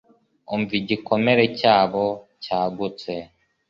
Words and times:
Umva 0.53 0.73
igikomere 0.81 1.43
cyabo 1.59 2.03
cyagutse 2.43 3.11